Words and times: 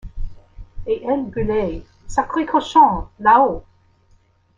Et 0.87 1.03
elle 1.05 1.29
gueulait:— 1.29 1.85
Sacré 2.07 2.47
cochon, 2.47 3.05
là-haut! 3.19 3.63